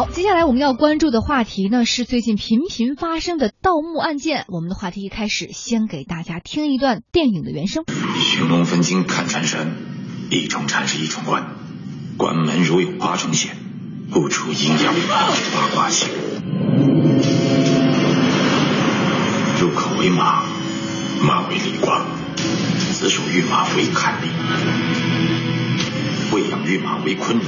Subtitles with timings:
[0.00, 4.46] 好，接下来我们要关注的话题呢是最近频频发生的盗墓案件。
[4.48, 7.84] 我们的话题一开始，先给大家听一段电影的原声。
[8.18, 9.76] 寻龙分金看缠山，
[10.30, 11.48] 一重缠是一重关，
[12.16, 13.54] 关门如有八重险，
[14.10, 15.28] 不出阴阳八
[15.74, 16.08] 卦星。
[19.60, 20.44] 入口为马，
[21.22, 22.06] 马为离卦，
[22.94, 24.28] 子属玉马为坎离，
[26.34, 27.38] 未养玉马为坤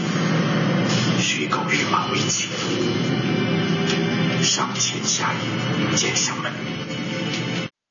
[1.52, 1.58] 离。
[1.58, 2.48] 虚构玉马为器，
[4.42, 6.52] 上乾下阴见上门。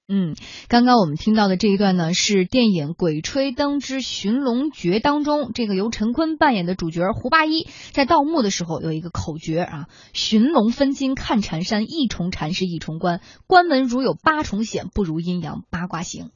[0.08, 0.36] 嗯，
[0.68, 16.32] 刚刚我们听到的这一段呢，是电影《鬼吹灯之寻龙诀》当中，这个由陈坤扮演的主角胡八一在盗墓的时候有一个口诀啊：寻龙分金看缠山，一重缠是一重关，关门如有八重险，不如阴阳八卦行。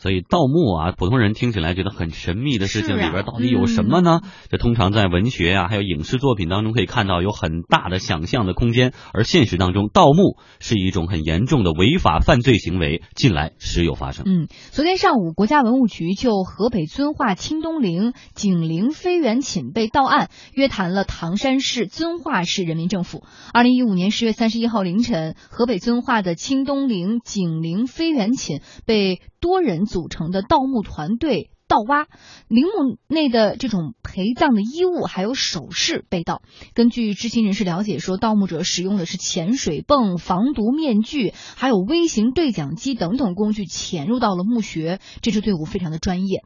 [0.00, 4.20] 所以盗墓啊，普通人听起来觉得很神秘的事情，里边到底有什么呢？
[4.48, 14.24] 这通常在文学啊，还有影视作品当中可以看到有很大的想象的空间，而现实当中，盗墓是一种很严重的违法犯罪行为，近来时有发生。
[14.26, 23.24] 嗯，昨天上午，国家文物局就河北遵化清东陵景陵飞猿寝被盗案约谈了唐山市遵化市人民政府。
[23.52, 29.89] 二零一五年十月三十一号凌晨，河北遵化的清东陵景陵飞猿寝被多人。
[29.90, 32.06] 组成的盗墓团队盗挖
[32.46, 36.42] 陵墓内的这种陪葬的衣物，还有首饰被盗。
[36.74, 45.00] 根据知情人士了解说，盗墓者使用的是潜水泵、防毒面具，还有微型对讲机等等工具潜入到了墓穴。
[45.22, 46.44] 这支队伍非常的专业。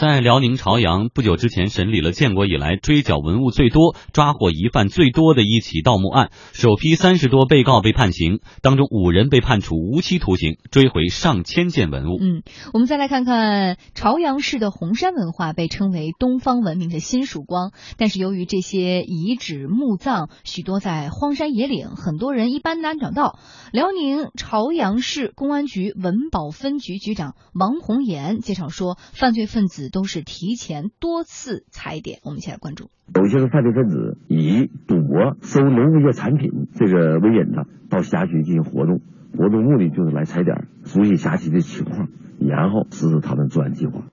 [0.00, 12.16] 在辽宁朝阳，不久之前审理了建国以来追缴文物最多、抓获疑犯最多的一起盗墓案，首批三十多被告被判刑，当中五人被判处无期徒刑，追回上千件文物。
[12.18, 12.42] 嗯，
[12.72, 23.38] 我们再来看看朝阳市的红山文化，被称为东方文明的新曙光，但是由于这些遗址墓葬许多在荒山野岭，很多人一般难找到。
[23.70, 29.89] 辽宁朝阳市公安局文保分局局长王红岩介绍说，犯罪分子。
[29.90, 32.90] 都是提前多次踩点，我们一起来关注。
[33.14, 39.00] 有些个犯罪分子以赌博、收农渔业产品这个为引的，到辖区进行活动，
[39.36, 42.08] 活动目的就是来踩点，熟悉辖区的情况，
[42.38, 44.04] 然后实施他们作案计划。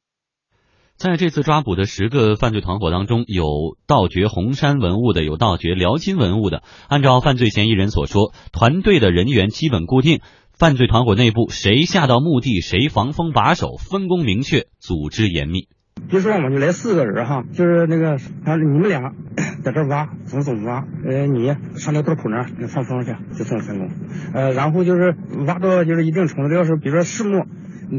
[0.95, 6.63] 在这次抓捕的十个犯罪团伙当中，有盗掘红山文物的，有盗掘辽金文物的。
[6.89, 10.21] 按照犯罪嫌疑人所说，团队的人员基本固定。
[10.57, 15.67] 犯罪团伙内部谁下到墓地，谁防风把守，分工明确，组织严密。
[16.09, 18.13] 比如说，我们就来四个人哈，就是那个，
[18.43, 19.13] 啊，你们俩
[19.63, 23.91] 在这挖，怎么怎么挖，呃，你上那道口那儿放风去，就这么分工。
[24.33, 27.45] 呃，然后就是挖到就是一定程度，要是比如说实木，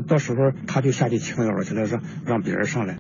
[0.09, 2.99] 到时候他就下去撑腰去了，说让别人上来。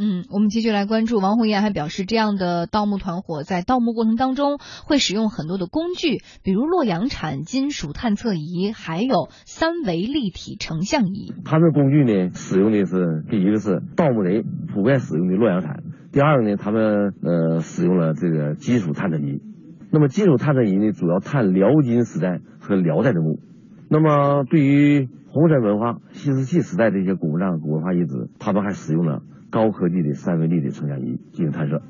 [0.00, 1.18] 嗯，我们继续来关注。
[1.18, 11.32] 王红艳还表示，这样的盗墓团伙在盗墓过程当中会使用很多的工具，比如洛阳铲、金属探测仪，还有三维立体成像仪。
[11.44, 15.82] 他们工具呢，使用的是第一个是盗墓贼普遍使用的洛阳铲，
[16.12, 19.42] 第二个呢，他们呃使用了这个金属探测仪。
[19.90, 23.40] 那么金属探测仪呢，主要探辽金时代和辽代的墓。
[23.88, 29.22] 那么对于红山文化新石器时代的一些古墓葬、古文化遗址，他们还使用了。
[29.50, 31.82] 高科技的三维立体成像仪进行探测。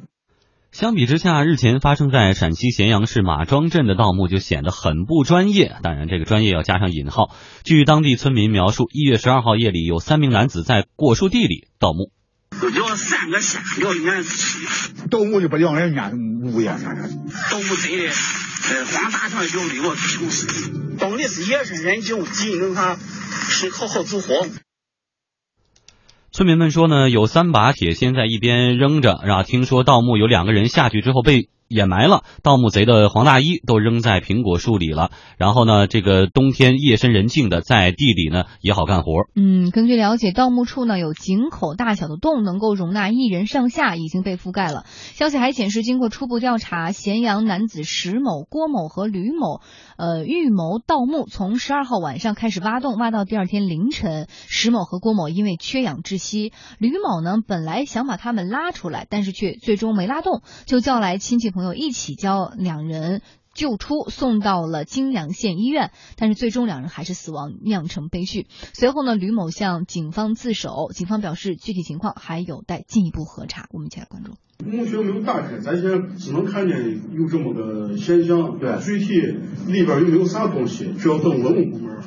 [0.70, 5.76] 相比之下，日前发生在陕西咸阳市马庄镇的盗墓就显得很不专业。
[5.82, 7.34] 当然，这个专业要加上引号。
[7.64, 12.12] 据当地村民描述，一月十二号夜里，有三名男子在果树地里盗墓。
[12.76, 14.24] 要三个下要演
[15.10, 16.78] 盗墓就不让人演屋呀，
[17.50, 24.46] 盗墓贼的，呃，光大上就六个平时，懂的是夜深人静，技能他是好好做活。
[26.30, 31.48] 村民们说呢，有三把铁锨在一边扔着，然后听说盗墓有两个人下去之后被。
[31.68, 35.10] 掩埋了盗墓贼的黄大衣都扔在苹果树里了。
[35.36, 39.26] 然后呢，这个冬天夜深人静的，在地里呢也好干活。
[39.34, 44.84] 嗯，根据了解，盗墓处呢有井口大小的洞，能够容纳一人上下，已经被覆盖了。
[44.88, 49.60] 消息还显示，经过初步调查，咸阳男子石某、郭某和吕某，
[49.96, 54.26] 呃，预谋盗墓，从十二号晚上开始挖洞，挖到第二天凌晨。
[54.48, 63.22] 石某和郭某因为缺氧窒息，吕某呢本来想把他们拉出来，但是却最终没拉动，就叫来亲戚朋友一起将两人
[63.54, 68.46] 救出，送到了金阳县医院，但是最终两人还是死亡，酿成悲剧。
[68.72, 73.66] 随后呢，吕某向警方自首，警方表示具体情况还有待进一步核查。
[73.70, 74.34] 我们一起来关注。
[74.64, 76.76] 墓穴没有打开，咱先只能看见
[77.14, 79.20] 有这么个现象，对，具体
[79.66, 81.98] 里边有没有啥东西，只要等文物部门。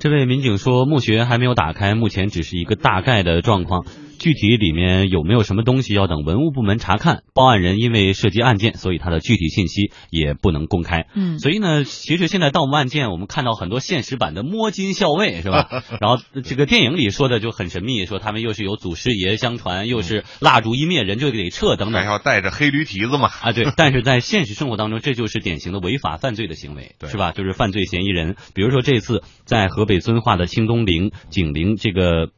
[0.00, 3.86] 这位民警说，墓穴还没有打开，目前只是一个大概的状况。
[4.18, 7.22] 具体里面有没有什么东西要等文物部门查看。
[7.34, 11.06] 报案人因为涉及案件，所以他的具体信息也不能公开。
[11.14, 15.68] 嗯，所以呢，其实现在盗墓案件，我们看到很多现实版的摸金校尉，是吧？
[16.00, 23.28] 然后这个电影里说的就很神秘，说他们又是有祖师爷相传，又是蜡烛一灭人就得撤等等，还要带着黑驴蹄子嘛？
[23.42, 23.66] 啊，对。
[23.76, 27.32] 但是在现实生活当中，这就是典型的违法犯罪的行为，是吧？
[27.32, 32.30] 就是犯罪嫌疑人，比如说这次在河北遵化的清东陵、景陵这个。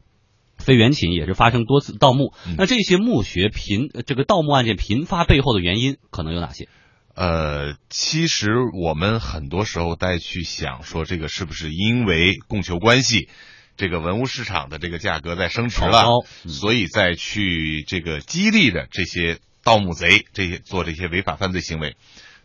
[0.67, 6.69] 飞元寝也是发生多次盗墓，那这些墓穴频这个盗墓案件频发背后的原因可能有哪些？
[7.15, 13.29] 呃，其实我们很多时候再去想说，这个是不是因为供求关系，
[13.77, 16.09] 这个文物市场的这个价格在升值了，
[16.49, 21.97] 所以再去这个激励着这些盗墓贼这些做这些违法犯罪行为。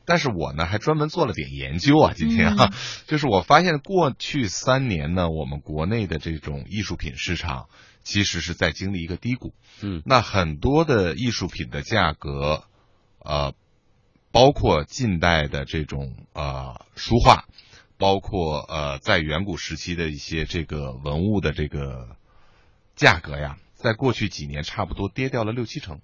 [0.05, 2.69] 但是我呢还专门做了点研究啊，今天啊，
[3.07, 7.65] 就是我发现过去三年呢，我们国内的这种艺术品市场。
[8.03, 12.63] 其实是在经历一个低谷，嗯，那很多的艺术品的价格，
[13.19, 13.53] 呃，
[14.31, 17.45] 包括近代的这种呃书画，
[17.97, 22.15] 包括呃在远古时期的一些这个文物的这个
[22.95, 26.01] 价格呀，在过去几年差不多跌掉了六七成。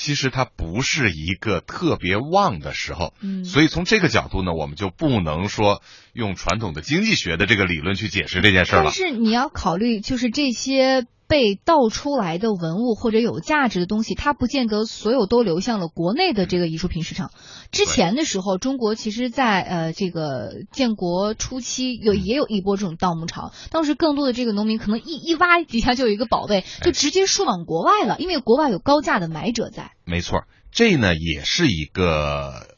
[0.00, 8.84] 其实它不是一个特别旺的时候，嗯，所以从这个角度呢，我们就不能说用传统的经济学的这个理论去解释这件事了。
[8.84, 11.06] 但是你要考虑，就是这些。
[11.28, 17.30] 被盗出来的文物或者有价值的东西，它不见得所有都流向了国内的这个艺术品市场。
[17.70, 23.52] 之前的时候，中国其实，在呃这个建国初期有也有一波这种盗墓潮。
[23.70, 29.92] 当时更多的这个农民可能一一挖底下就有一个宝贝，就直接输往国外了，因为国外有高价的买者在。
[30.06, 32.68] 没错，这呢也是一个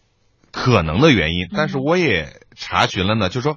[0.50, 1.46] 可能的原因。
[1.54, 3.56] 但是我也查询了呢，就是说。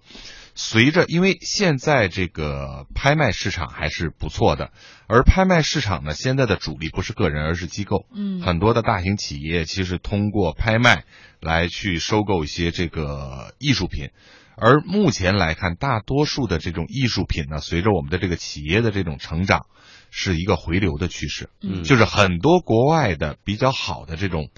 [0.55, 4.71] 随着，因为现在这个拍卖市场还是不错的，
[5.07, 8.05] 而拍卖市场呢，现在的主力不是个人，而是机构。
[8.13, 11.05] 嗯，很多的大型企业其实通过拍卖
[11.41, 14.09] 来去收购一些这个艺术品，
[14.55, 19.65] 而目前来看，大多数的这种艺术品呢，随着我们的这个企业的这种成长，
[20.11, 21.50] 是一个回流的趋势。
[21.61, 24.50] 嗯，就是很多国外的比较好的这种，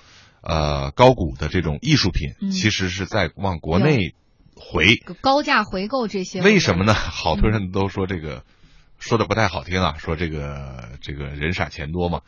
[0.41, 4.13] 呃，高古的这种艺术品，其实是在往国内。
[4.55, 6.93] 回高价回购这些，为什么呢？
[6.93, 8.43] 好多人都说这个
[8.97, 12.21] 说的不太好听啊，说这个这个人傻钱多嘛。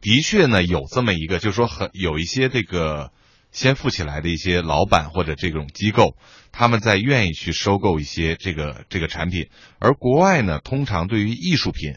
[0.00, 3.12] 的确呢，有这么一个，就是说很有一些这个
[3.50, 6.16] 先富起来的一些老板或者这种机构，
[6.52, 9.48] 他们在愿意去收购一些这个这个产品，
[9.78, 11.94] 而国外呢，通常对于艺术品。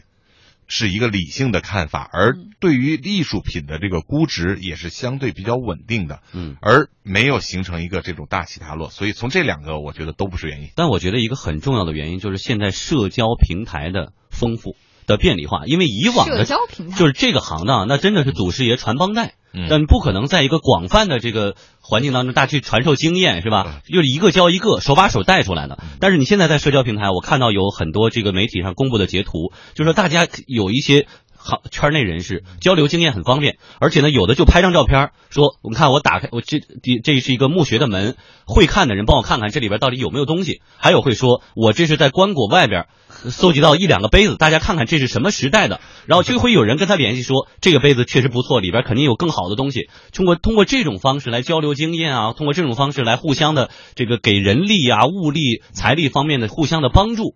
[0.68, 10.70] 是一个理性的看法，而对于艺术品的这个估值也是相对比较稳定的，嗯，而没有形成一个这种大起大落，所以从这两个我觉得都不是原因。
[10.74, 19.34] 但我觉得一个很重要的原因就是现在社交平台的丰富的便利化，因为以往的社交平台就是这个行当，那真的是祖师爷传帮带。
[19.70, 23.80] 但不可能在一个广泛的这个环境当中，大家去传授经验，是吧？
[23.90, 25.78] 就是一个教一个，手把手带出来的。
[25.98, 31.06] 但是你现在在社交平台，我看到有很多这个媒体上公布的截图，就是说大家有一些
[31.46, 36.58] 好圈内人士交流经验很方便，而且呢，有的就拍张照片，说我们看我打开我这
[37.04, 38.16] 这是一个墓穴的门，
[38.46, 40.60] 会看的人帮我看看这里边到底有没有东西。
[40.76, 42.86] 还有会说我这是在棺椁外边。
[43.30, 49.88] 搜集到一两个杯子，大家看看这是什么时代的，然后就会有人跟他联系说这个杯子确实不错，里边肯定有更好的东西。
[50.12, 57.34] 通过通过这种方式来交流经验啊，通过这种方式来互相的这个给人力啊、物力、财力方面的互相的帮助。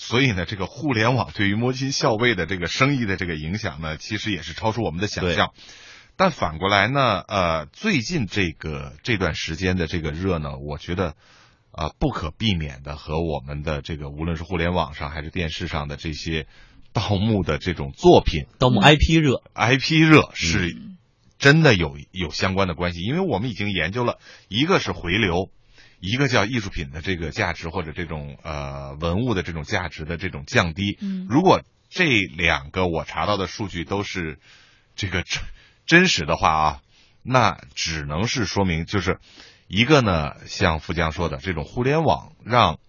[0.00, 5.52] 所以呢，这个互联网对于摸金校尉的这个生意的这个影响呢，其实也是超出我们的想象。
[6.16, 11.14] 但反过来呢，呃，最近这个这段时间的这个热呢，我觉得。
[11.72, 16.48] 啊，不可避免的和我们的这个，无论是互联网上还是电视上的这些
[16.92, 20.76] 盗墓的这种作品，盗墓 IP 热，IP 热是
[21.38, 25.48] 真的有有相关的关系，因为我们已经研究了一个是回流，
[26.00, 30.98] 一个叫艺术品的这个价值或者这种呃文物的这种价值的这种降低。
[31.00, 34.38] 嗯，如果这两个我查到的数据都是
[34.96, 35.42] 这个真
[35.86, 36.82] 真实的话啊，
[37.22, 39.18] 那只能是说明就是。
[39.72, 42.80] 一个呢，像富江说的，这种互联网让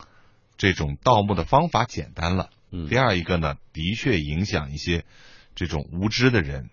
[0.57, 2.49] 这种盗墓的方法简单了。
[2.71, 2.87] 嗯。
[2.87, 5.05] 第二一个呢，的确影响一些
[5.53, 6.71] 这种无知的人，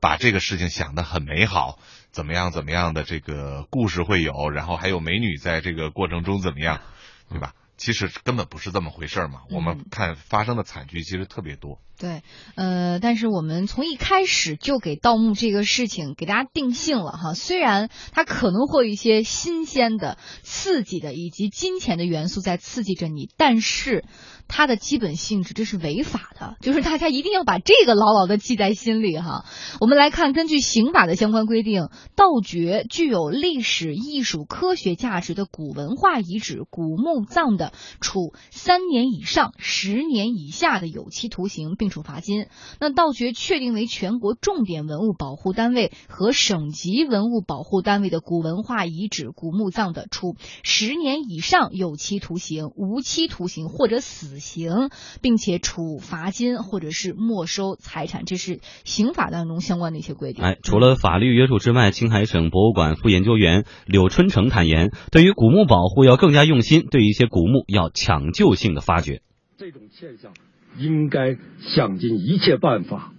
[0.00, 1.78] 把这个事情想得很美好，
[2.10, 6.80] 怎么样怎么样的这个故事会有，然后还有美女在这个过程中怎么样，
[7.28, 7.54] 对吧？
[7.76, 9.42] 其实根本不是这么回事嘛。
[9.50, 11.80] 我们看发生的惨剧其实特别多。
[12.00, 12.22] 对，
[12.54, 24.06] 呃，但是我们从一开始就给盗墓这个事情给大家定性了哈，虽然它可能会有一些新鲜的、刺激的以及金钱的元素在刺激着你，但是
[24.48, 29.44] 它的基本性质这是违法的，就是大家一定要把这个牢牢的记在心里哈。
[29.78, 42.46] 我们来看，根据刑法的相关规定，盗掘具有历史、艺术、科学价值的古文化遗址、古墓葬的，处三年以上十年以下的有期徒刑，并处罚金。
[42.80, 54.88] 那盗掘确定为全国重点文物保护单位和省级文物保护单位的古文化遗址、古墓葬的，处十年以上有期徒刑、无期徒刑或者死刑，
[55.20, 58.24] 并且处罚金或者是没收财产。
[58.24, 60.44] 这是刑法当中相关的一些规定。
[60.44, 69.22] 哎，除了法律约束之外，青海省博物馆副研究员柳春成坦言，对于古墓保护要更加用心，对一些古墓要抢救性的发掘。
[69.58, 70.32] 这种现象。
[70.78, 73.12] 应该想尽一切办法，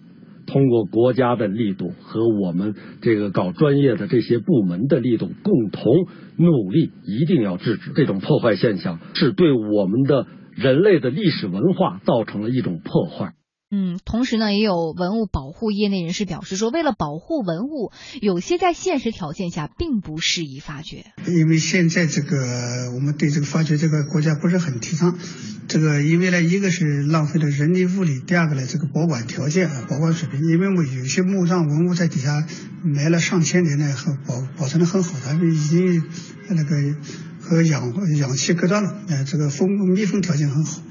[0.47, 5.93] 通过国家的力度和我们这个搞专业的这些部门的力度，共同
[6.37, 13.33] 努力，一定要制止这种破坏现象，是对我们的人类的历史文化造成了一种破坏。
[13.73, 21.05] 嗯，同时呢，也有文物保护业内人士表示说，为了保护文物，有些在现实条件下并不适宜发掘。
[21.25, 25.17] 因为现在这个我们对这个发掘这个国家不是很提倡，
[25.69, 32.45] 这个因为呢，一个是浪费了人力物力，第二个呢，这个保管条件啊，保管水平，因为我有些墓葬文物在底下
[32.83, 36.03] 埋了上千年呢，和保保存的很好，它已经
[36.49, 36.75] 那个
[37.39, 40.81] 和氧氧气隔断了，呃，这个封密封条件很好。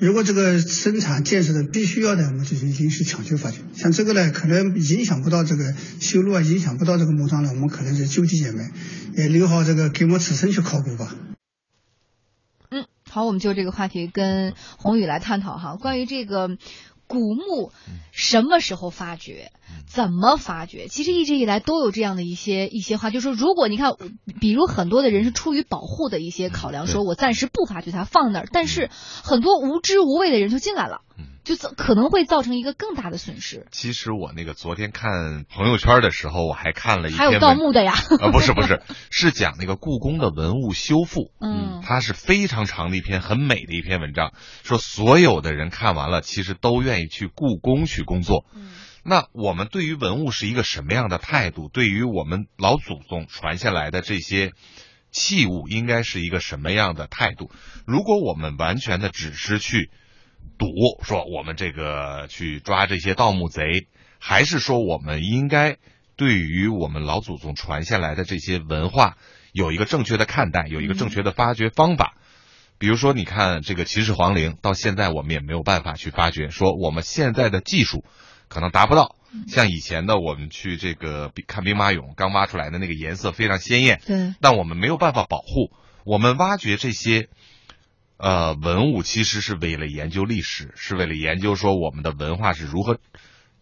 [0.00, 3.58] 如果这个生产建设的必须要的，我们就进行去抢救发掘。
[3.74, 8.70] 像这个呢，可能影响不到这个修路啊，影响不到这个墓葬了，我们可能是就地掩埋，
[9.16, 11.14] 也留好这个给我们子孙去考古吧。
[12.70, 16.56] 嗯，好，我们就这个话题跟宏宇来探讨哈，关于这个。
[17.08, 17.72] 古墓
[18.12, 19.50] 什么时候发掘？
[19.86, 20.86] 怎么发掘？
[20.88, 23.94] 其实一直以来都有这样的一些一些话，就是说，如果你看，
[24.40, 28.90] 比如很多的人是出于保护的一些考量，说我暂时不发掘它，放那儿，但是
[29.24, 31.00] 很多无知无畏的人就进来了。
[31.56, 33.66] 就可能会造成一个更大的损失。
[33.70, 37.94] 其实我那个昨天看朋友圈的时候，我还看了一还有盗墓的呀？
[38.20, 41.32] 啊，不是不是，是讲那个故宫的文物修复。
[41.40, 48.44] 嗯，它是非常长的一篇很美的一篇文章，说所有的人看完了，其实都愿意去故宫去工作。
[48.54, 48.70] 嗯，
[49.02, 51.70] 那我们对于文物是一个什么样的态度？
[51.72, 54.52] 对于我们老祖宗传下来的这些
[55.10, 57.50] 器物，应该是一个什么样的态度？
[57.86, 59.90] 如果我们完全的只是去。
[60.58, 60.68] 赌
[61.02, 63.86] 说我们这个去抓这些盗墓贼，
[64.18, 65.76] 还是说我们应该
[66.16, 69.16] 对于我们老祖宗传下来的这些文化
[69.52, 72.14] 有一个正确的看待，有一个正确的发掘方法？
[72.78, 78.04] 比如说，你看这个秦始皇陵，到现在我们也没有办法去发掘，说我们现在的技术
[78.48, 79.16] 可能达不到，
[79.48, 85.72] 像以前的我们去这个看兵马俑，刚挖出来的那个颜色非常鲜艳，对，但我们没有办法保护，
[86.04, 87.28] 我们挖掘这些。
[88.18, 92.98] 呃，文物其实是为了研究历史，是为了研究说我们的文化是如何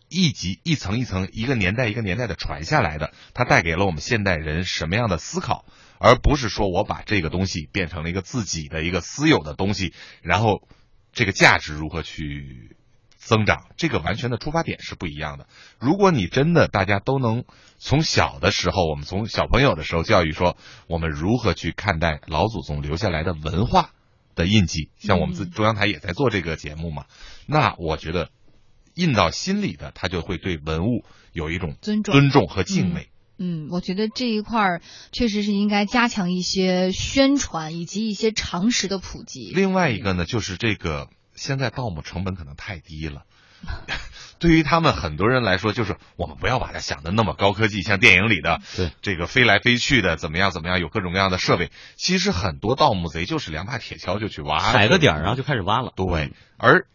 [0.09, 5.67] 一级一层一层、一个年代一个年代的传下来的，它带给了我们现代人什么样的思考，
[5.99, 10.67] 而不是说我把这个东西变成了一个自己的一个私有的东西，然后
[11.13, 12.77] 这个价值如何去
[13.19, 15.47] 增长，这个完全的出发点是不一样的。
[15.79, 17.45] 如果你真的大家都能
[17.77, 23.91] 从小的时候，我们从小朋友的时候教育说，我们如何去看待老祖宗留下来的文化。
[24.37, 27.07] 的印记，像我们自中央台也在做这个节目嘛，
[27.47, 28.31] 那我觉得
[28.95, 33.09] 印到心里的，他就会对文物有一种尊重、尊重和敬畏。
[33.39, 39.53] 嗯，我觉得这一块儿确实是应该加强一些宣传以及一些常识的普及。
[39.55, 43.25] 另外一个呢，就是这个现在盗墓成本可能太低了。
[44.39, 51.71] 对于他们很多人来说，就是我们不要把它想的那么高科技，像电影里的对这个飞来飞去的怎么样怎么样，有各种各样的设备。
[51.97, 55.93] 其实很多盗墓贼就是两把铁锹就去挖，踩个点儿然后就开始挖了。
[55.97, 56.87] 对，而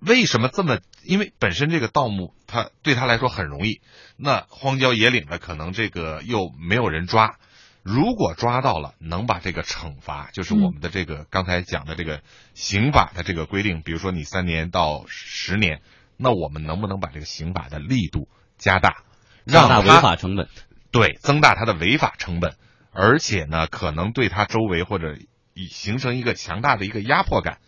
[0.00, 0.80] 为什么这么？
[1.04, 3.80] 因为本身这个盗墓，他对他来说很容易。
[4.16, 7.36] 那荒郊野岭的，可能这个又没有人抓。
[7.84, 12.22] 如果抓到了，能把这个惩罚，就是我们的这个刚才讲的这个
[12.54, 15.80] 刑法的这个规定，比如说你三年到十年。
[16.22, 19.02] 那我们能不能把这个刑法的力度加大，
[19.44, 20.48] 让他违法成本？
[20.92, 22.54] 对，增大他的违法成本，
[22.92, 25.16] 而且呢，可能对他周围或者
[25.54, 27.58] 以形成一个强大的一个压迫感，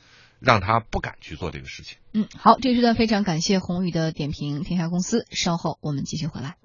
[0.40, 1.98] 让他不敢去做这个事情。
[2.12, 6.56] 嗯，好，这时段非常感谢宏宇的点评，天下公司，稍后我们继续回来。